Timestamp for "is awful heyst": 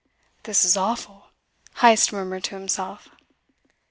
0.65-2.11